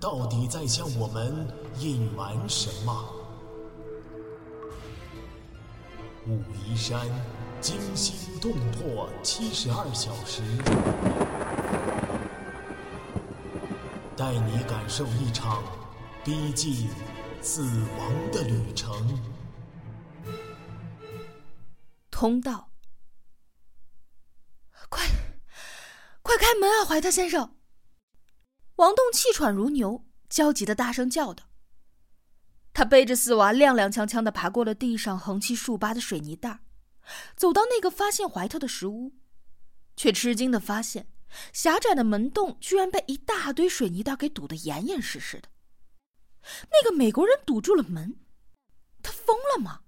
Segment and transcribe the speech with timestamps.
[0.00, 1.46] 到底在向我们
[1.78, 3.14] 隐瞒什么？
[6.26, 7.06] 武夷山
[7.60, 10.42] 惊心动魄七十二小时，
[14.16, 15.64] 带你感受一场
[16.22, 16.88] 逼近
[17.40, 19.18] 死亡的旅程。
[22.10, 22.70] 通道，
[24.88, 25.04] 快，
[26.22, 27.57] 快开门啊，怀特先生！
[28.78, 31.50] 王栋气喘如牛，焦急的大声叫道。
[32.72, 36.60] 他背着四娃踉踉跄跄的爬过了地上横七竖八的水泥袋，
[37.34, 39.16] 走到那个发现怀特的石屋，
[39.96, 41.10] 却吃惊的发现，
[41.52, 45.48] 狭窄的门洞居然被一大堆水泥袋给堵得严严实实的。
[46.70, 48.20] 那个美国人堵住了门，
[49.02, 49.80] 他疯了吗？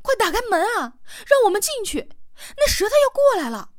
[0.00, 2.08] 快打开门啊，让我们进去！
[2.56, 3.72] 那舌头要过来了。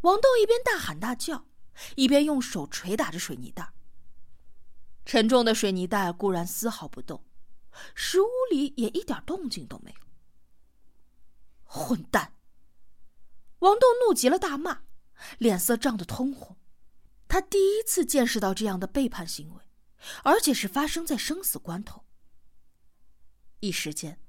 [0.00, 1.46] 王栋一边大喊大叫，
[1.94, 3.72] 一边用手捶打着水泥袋。
[5.04, 7.24] 沉重的水泥袋固然丝毫不动，
[7.94, 10.06] 石屋里也一点动静都没有。
[11.64, 12.32] 混蛋！
[13.60, 14.82] 王栋怒极了，大骂，
[15.38, 16.56] 脸色涨得通红。
[17.28, 19.62] 他第一次见识到这样的背叛行为，
[20.24, 22.04] 而且是发生在生死关头。
[23.60, 24.20] 一时间，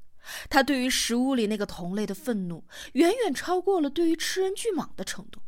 [0.50, 5.42] 他对于石屋里那个同类的愤怒，远远超过了对于吃人巨蟒的程度。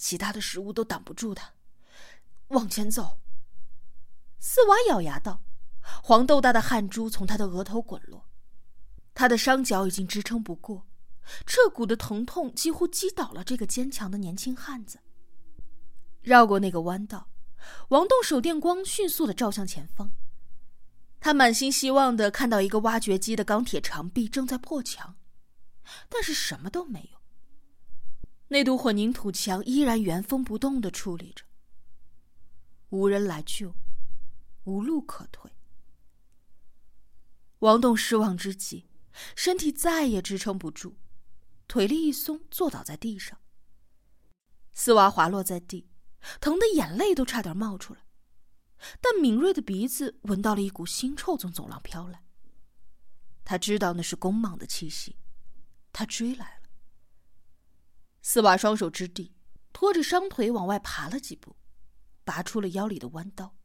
[0.00, 1.52] 其他的食物都挡不住他。
[2.48, 3.20] 往前走。
[4.38, 5.42] 四娃咬牙道
[6.02, 8.26] ：“黄豆大的汗珠从他的额头滚落，
[9.12, 10.88] 他的伤脚已经支撑不过，
[11.44, 15.00] 彻骨的疼痛几乎击倒了这个坚强的年轻汉子。”
[16.22, 17.28] 绕过那个弯道，
[17.90, 20.12] 王栋手电光迅速的照向前方。
[21.20, 25.16] 他满心希望的看到一个挖掘机的钢铁长臂正在破墙，
[26.08, 27.19] 但是什么都没有。
[28.52, 31.44] 那堵混凝土墙依然原封不动的矗立着。
[32.88, 33.76] 无人来救，
[34.64, 35.52] 无路可退。
[37.60, 38.88] 王栋失望之极，
[39.36, 40.96] 身体再也支撑不住，
[41.68, 43.38] 腿力一松，坐倒在地上。
[44.72, 45.88] 丝娃滑落在地，
[46.40, 48.00] 疼得眼泪都差点冒出来，
[49.00, 52.24] 但敏锐的鼻子闻到了一股腥臭从走廊飘来。
[53.44, 55.16] 他知道那是公蟒的气息，
[55.92, 56.59] 他追来了。
[58.22, 59.32] 四娃双手支地，
[59.72, 61.56] 拖着伤腿往外爬了几步。
[62.22, 63.56] 拔出了腰里的弯刀，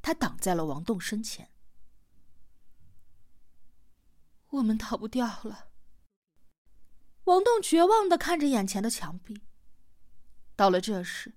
[0.00, 1.50] 他挡在了王栋身前。
[4.50, 5.70] 我们逃不掉了。
[7.24, 9.42] 王栋绝望的看着眼前的墙壁。
[10.54, 11.34] 到了这时，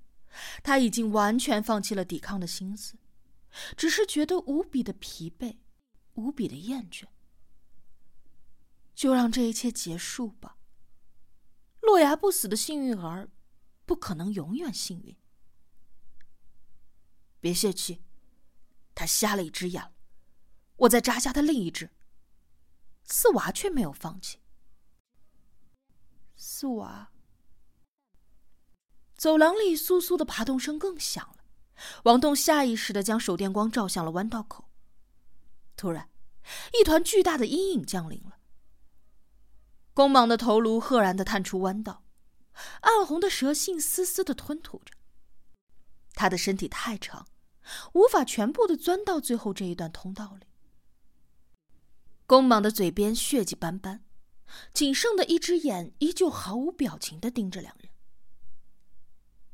[0.61, 2.95] 他已经完全放弃了抵抗的心思，
[3.75, 5.57] 只是觉得无比的疲惫，
[6.13, 7.05] 无比的厌倦。
[8.93, 10.57] 就让这一切结束吧。
[11.83, 13.29] 落崖不死的幸运儿，
[13.85, 15.15] 不可能永远幸运。
[17.39, 18.01] 别泄气，
[18.95, 19.93] 他瞎了一只眼，
[20.77, 21.91] 我再扎瞎他另一只。
[23.03, 24.39] 四娃却没有放弃。
[26.35, 27.11] 四娃，
[29.15, 31.43] 走廊里簌簌的爬动声更响了。
[32.05, 34.69] 王栋下意识的将手电光照向了弯道口。
[35.75, 36.09] 突然，
[36.79, 38.39] 一团巨大的阴影降临了。
[39.93, 42.03] 公蟒的头颅赫然的探出弯道，
[42.81, 44.93] 暗红的蛇信嘶嘶的吞吐着。
[46.13, 47.27] 他的身体太长。
[47.93, 50.45] 无法全部的钻到最后这一段通道里。
[52.25, 54.03] 公蟒的嘴边血迹斑斑，
[54.73, 57.89] 仅剩的一只眼依旧毫无表情的盯着两人。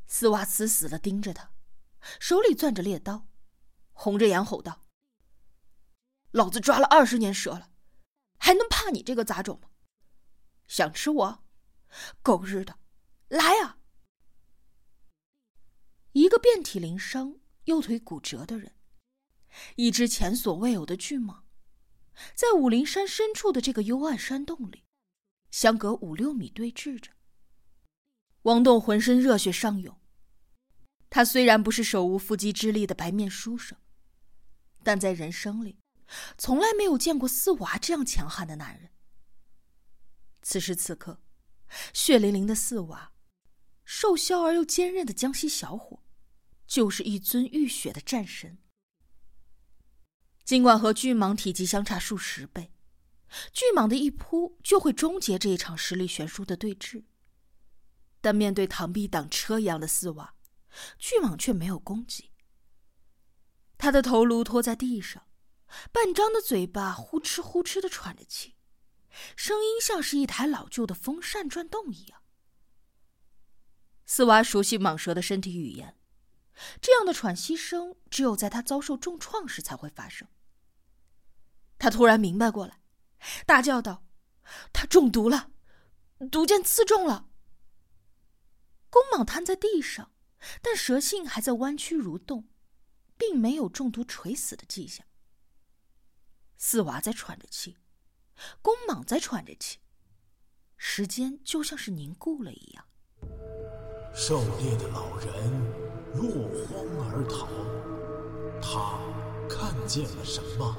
[0.08, 1.52] 丝袜死死的盯着他，
[2.20, 3.28] 手里攥着猎刀，
[3.92, 4.88] 红着眼吼道
[6.32, 7.70] ：“老子抓了二十年蛇了，
[8.40, 9.69] 还能怕你这个杂种吗？
[10.70, 11.44] 想吃我？
[12.22, 12.80] 狗日的，
[13.28, 13.80] 来啊！”
[16.14, 17.36] 一个遍体鳞伤。
[17.66, 18.74] 右腿骨折的人，
[19.76, 21.42] 一只前所未有的巨蟒，
[22.34, 24.86] 在武陵山深处的这个幽暗山洞里，
[25.52, 27.12] 相隔五六米对峙着。
[28.44, 30.02] 王栋浑身热血上涌。
[31.12, 33.78] 他虽然不是手无缚鸡之力的白面书生，
[34.82, 35.78] 但在人生里，
[36.40, 38.90] 从来没有见过四娃这样强悍的男人。
[40.42, 41.22] 此时此刻，
[41.94, 43.12] 血淋淋的四娃，
[43.84, 46.04] 瘦削而又坚韧的江西小伙，
[46.66, 48.58] 就是一尊浴血的战神。
[50.44, 52.74] 尽管和巨蟒体积相差数十倍，
[53.54, 57.04] 巨蟒的一扑就会终结这一场实力悬殊的对峙，
[58.20, 60.34] 但面对螳臂挡车一样的四娃，
[60.98, 62.32] 巨蟒却没有攻击。
[63.78, 65.28] 他的头颅拖在地上，
[65.92, 68.56] 半张的嘴巴呼哧呼哧的喘着气，
[69.36, 72.22] 声音像是一台老旧的风扇转动一样。
[74.06, 75.98] 四娃熟悉蟒蛇的身体语言，
[76.82, 80.28] 这样的喘息声只有在他遭受重创时才会发生。
[81.78, 82.82] 他突然明白过来，
[83.46, 84.06] 大叫道
[84.74, 85.52] ：“他中毒了，
[86.32, 87.30] 毒箭刺中了。”
[88.90, 90.12] 公蟒瘫在地上，
[90.62, 92.50] 但蛇信还在弯曲蠕动，
[93.16, 95.06] 并没有中毒垂死的迹象。
[96.58, 97.78] 四娃在喘着气，
[98.62, 99.80] 公蟒在喘着气，
[100.78, 102.86] 时间就像是凝固了一样。
[104.14, 105.52] 狩猎的老人
[106.16, 107.48] 落荒而逃，
[108.62, 109.00] 他
[109.48, 110.76] 看见了什么？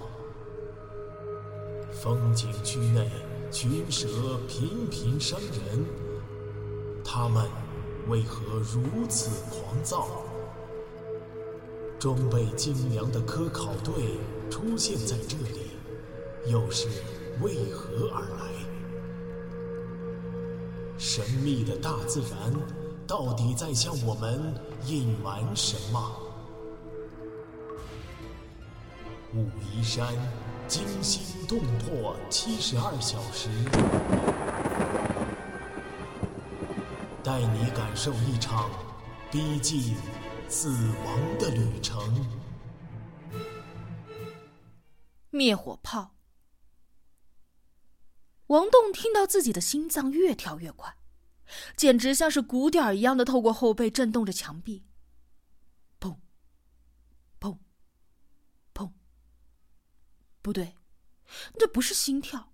[1.92, 3.10] 风景区内，
[3.50, 5.84] 群蛇频频伤人。
[7.04, 7.48] 他们
[8.08, 10.24] 为何如此狂躁？
[11.98, 14.18] 装备精良的科考队
[14.50, 15.70] 出现在这里，
[16.46, 16.88] 又是
[17.42, 18.46] 为何而来？
[20.98, 22.52] 神秘的大自然
[23.06, 24.54] 到底在向我们
[24.86, 26.12] 隐瞒什么？
[29.34, 30.14] 武夷山。
[30.68, 33.48] 惊心动魄七十二小时，
[37.24, 38.70] 带你感受一场
[39.32, 39.96] 逼近
[40.48, 40.70] 死
[41.04, 42.24] 亡的旅程。
[45.30, 46.12] 灭火炮。
[48.50, 50.96] 王栋听到自己的心脏越跳越快，
[51.76, 54.84] 简直像是鼓点一样的透过后背震动着墙壁。
[56.00, 56.16] 砰，
[57.38, 57.56] 砰，
[58.74, 58.90] 砰
[60.42, 60.74] 不对，
[61.56, 62.52] 这不是心跳，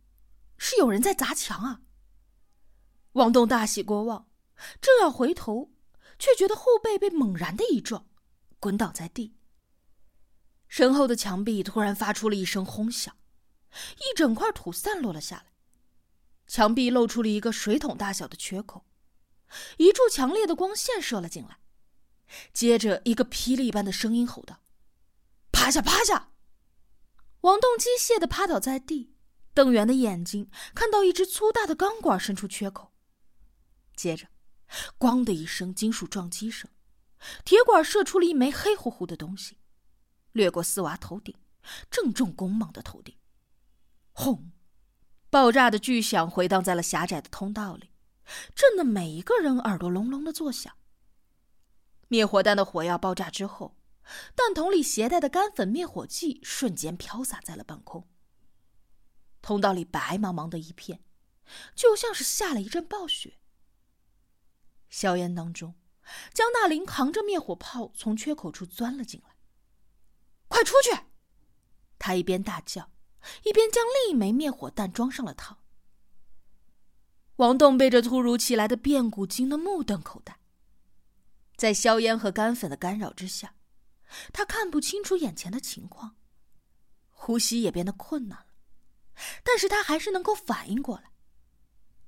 [0.59, 1.81] 是有人在砸墙啊！
[3.13, 4.29] 王栋大喜过望，
[4.83, 5.73] 正要回头，
[6.19, 8.07] 却觉得后背被猛然的一撞，
[8.61, 9.35] 滚倒在地。
[10.69, 13.17] 身后的墙壁突然发出了一声轰响，
[13.97, 15.56] 一整块土散落了下来，
[16.47, 18.85] 墙壁露出了一个水桶大小的缺口，
[19.79, 21.59] 一柱强烈的光线射了进来，
[22.53, 24.63] 接着一个霹雳般的声音吼道
[25.53, 26.31] ：“趴下，趴下！”
[27.43, 29.15] 王栋机械的趴倒在地，
[29.55, 32.93] 瞪圆的眼睛看到一只粗大的钢管伸出缺口，
[33.95, 34.29] 接着，
[34.99, 36.71] 咣的一声金属撞击声，
[37.45, 39.59] 铁管射出了一枚黑乎乎的东西，
[40.33, 41.35] 掠过四娃头顶，
[41.91, 43.17] 正中公蟒的头顶。
[44.13, 44.51] 轰！
[45.31, 47.91] 爆炸的巨响回荡在了狭窄的通道里，
[48.55, 50.77] 震得每一个人耳朵隆隆的作响。
[52.09, 53.77] 灭火弹的火药爆炸之后。
[54.37, 58.09] 弹筒里携带的干粉灭火剂瞬间飘洒在了半空。
[59.43, 61.03] 通道里白茫茫的一片，
[61.75, 63.41] 就像是下了一阵暴雪。
[64.89, 65.75] 硝烟当中，
[66.33, 69.35] 江大林扛着灭火炮从缺口处钻了进来。
[70.47, 70.97] 快出去！
[71.99, 72.93] 他一边大叫，
[73.45, 75.57] 一边将另一枚灭火弹装上了膛。
[77.37, 80.39] 王栋被这突如其来的变故惊得目瞪口呆，
[81.57, 83.55] 在硝烟和干粉的干扰之下。
[84.33, 86.17] 他看不清楚眼前的情况，
[87.11, 88.47] 呼吸也变得困难了，
[89.43, 91.11] 但是他还是能够反应过来，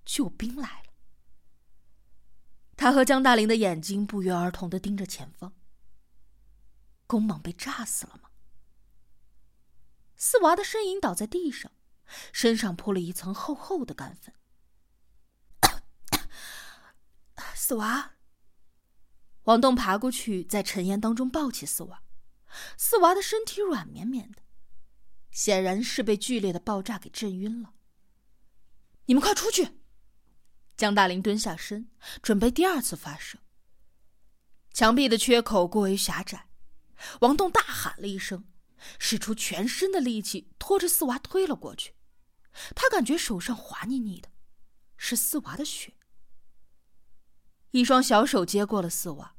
[0.05, 0.93] 救兵来了。
[2.77, 5.53] 他和江大林的眼睛不约而同的盯着前方。
[7.09, 8.28] 公蟒被炸死了吗？
[10.19, 11.73] 四娃的身影倒在地上，
[12.33, 14.35] 身上铺了一层厚厚的干粉。
[17.55, 18.17] 四娃。
[19.45, 22.03] 王栋爬过去，在尘烟当中抱起四娃，
[22.77, 24.43] 四娃的身体软绵绵的，
[25.31, 27.73] 显然是被剧烈的爆炸给震晕了。
[29.07, 29.79] 你们快出去！
[30.77, 33.39] 江大林蹲下身，准备第二次发射。
[34.75, 36.51] 墙壁的缺口过于狭窄，
[37.21, 38.45] 王栋大喊了一声，
[38.99, 41.95] 使出全身的力气拖着四娃推了过去。
[42.75, 44.31] 他感觉手上滑腻腻的，
[44.97, 45.95] 是四娃的血。
[47.73, 49.37] 一双小手接过了四娃。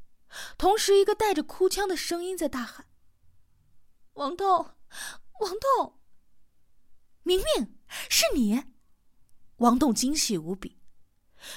[0.57, 2.85] 同时，一个带着哭腔的声音在大喊
[4.13, 4.75] ：“王栋，
[5.39, 5.99] 王栋！
[7.23, 8.65] 明明是你！”
[9.57, 10.79] 王栋惊喜无比：“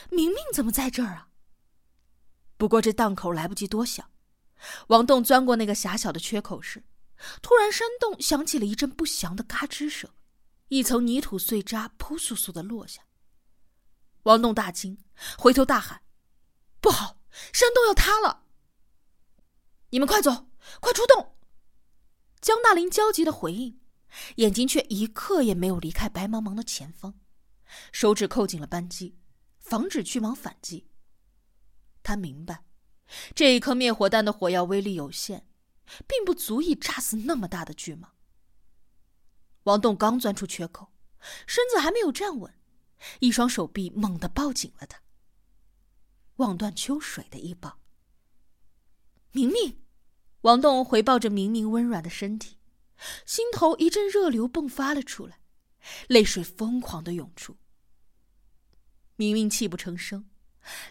[0.08, 1.28] 明明怎么在这儿啊？”
[2.56, 4.10] 不过这档口来不及多想，
[4.86, 6.82] 王栋钻过那个狭小的缺口时，
[7.40, 10.10] 突然山洞响起了一阵不祥的嘎吱声，
[10.68, 13.02] 一层泥土碎渣扑簌簌的落下。
[14.24, 14.98] 王栋大惊，
[15.36, 16.02] 回头大喊
[16.80, 17.18] ：“不好，
[17.52, 18.44] 山洞要塌了！
[19.90, 20.48] 你们快走，
[20.80, 21.36] 快出动！
[22.40, 23.80] 江大林焦急的回应，
[24.36, 27.20] 眼睛却一刻也没有离开白茫茫的前方，
[27.92, 29.16] 手指扣紧了扳机，
[29.58, 30.88] 防止巨蟒反击。
[32.02, 32.64] 他明白，
[33.34, 35.46] 这一颗灭火弹的火药威力有限，
[36.06, 38.08] 并不足以炸死那么大的巨蟒。
[39.64, 40.92] 王栋刚钻出缺口，
[41.46, 42.52] 身子还没有站稳，
[43.20, 45.00] 一双手臂猛地抱紧了他。
[46.36, 47.78] 望断秋水的一抱。
[49.30, 49.82] 明明，
[50.40, 52.58] 王栋回抱着明明温软的身体，
[53.24, 55.38] 心头一阵热流迸发了出来，
[56.08, 57.56] 泪水疯狂的涌出。
[59.16, 60.28] 明明泣不成声，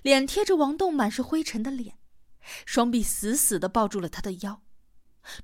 [0.04, 1.98] 脸贴着王栋满是灰尘的脸，
[2.66, 4.64] 双臂死死的抱住了他的腰，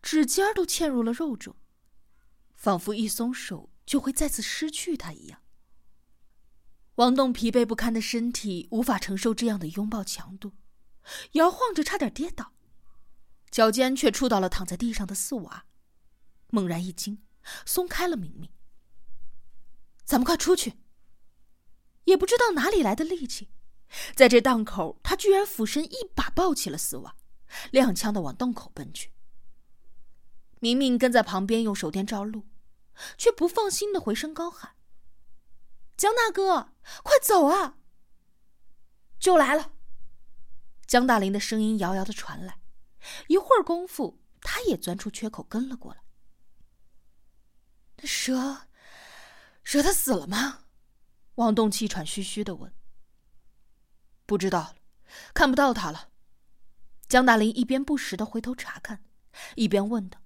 [0.02, 1.56] 指尖都嵌入了肉中。
[2.56, 5.42] 仿佛一松手就会再次失去他一样。
[6.96, 10.54] 王栋疲惫不堪的身体无法承受这样的拥抱强度，
[11.34, 12.54] 摇晃着差点跌倒，
[13.52, 15.66] 脚尖却触到了躺在地上的四娃，
[16.50, 17.24] 猛然一惊，
[17.66, 18.50] 松开了明明。
[20.04, 20.74] 咱们快出去！
[22.06, 23.52] 也不知道哪里来的力气，
[24.16, 27.16] 在这档口，他居然俯身一把抱起了四娃，
[27.74, 29.12] 踉跄的往洞口奔去。
[30.68, 32.46] 明明跟在旁边用手电照路，
[33.18, 34.76] 却不放心的回声高喊
[35.96, 37.78] ：“江大哥，快走啊！”
[39.18, 39.72] 就来了。
[40.86, 42.60] 江大林的声音遥遥的传来，
[43.28, 46.04] 一会儿功夫，他也钻出缺口跟了过来。
[47.96, 48.68] 那蛇，
[49.64, 50.66] 蛇他死了吗？
[51.36, 52.74] 王栋气喘吁吁的问。
[54.26, 54.76] 不知道，
[55.34, 56.10] 看不到他了。
[57.08, 59.06] 江大林一边不时的回头查看，
[59.56, 60.20] 一边问道。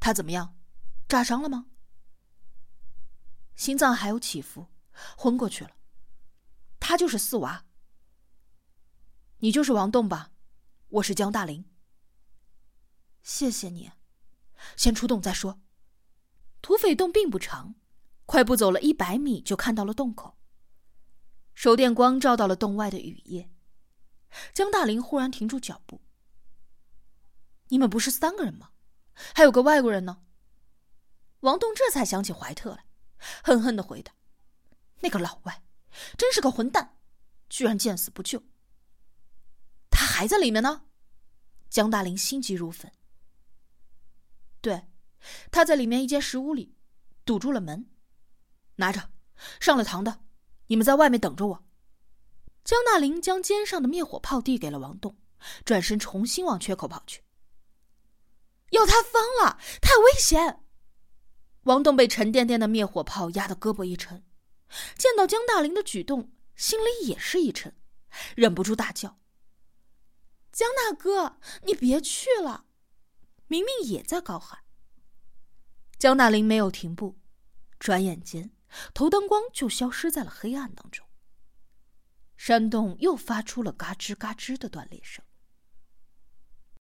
[0.00, 0.58] 他怎么样？
[1.06, 1.66] 炸伤了吗？
[3.54, 4.68] 心脏还有起伏，
[5.16, 5.76] 昏过去了。
[6.80, 7.66] 他就是四娃。
[9.38, 10.32] 你就是王栋吧？
[10.88, 11.70] 我是江大林。
[13.22, 13.92] 谢谢你，
[14.76, 15.60] 先出洞再说。
[16.62, 17.74] 土匪洞并不长，
[18.24, 20.38] 快步走了一百米就看到了洞口。
[21.54, 23.50] 手电光照到了洞外的雨夜。
[24.54, 26.00] 江大林忽然停住脚步。
[27.68, 28.70] 你们不是三个人吗？
[29.34, 30.22] 还有个外国人呢。
[31.40, 32.84] 王栋这才想起怀特来，
[33.42, 34.12] 恨恨的回答
[35.00, 35.62] ：“那个老外，
[36.18, 36.98] 真是个混蛋，
[37.48, 38.42] 居然见死不救。”
[39.90, 40.86] 他还在里面呢。
[41.70, 42.92] 江大林心急如焚。
[44.60, 44.88] 对，
[45.50, 46.74] 他在里面一间石屋里，
[47.24, 47.90] 堵住了门。
[48.76, 49.10] 拿着，
[49.60, 50.24] 上了膛的，
[50.66, 51.64] 你们在外面等着我。
[52.64, 55.16] 江大林将肩上的灭火炮递给了王栋，
[55.64, 57.22] 转身重新往缺口跑去。
[58.70, 60.62] 要他疯了，太危险！
[61.64, 64.24] 王栋被沉甸甸的灭火炮压得胳膊一沉，
[64.96, 67.76] 见到江大林的举动，心里也是一沉，
[68.34, 69.18] 忍不住大叫
[70.52, 72.64] ：“江大哥，你别去了！”
[73.46, 74.60] 明明也在高喊。
[75.98, 77.18] 江大林没有停步，
[77.78, 78.52] 转眼间，
[78.94, 81.06] 头灯光就消失在了黑暗当中。
[82.36, 85.22] 山洞又发出了嘎吱嘎吱的断裂声。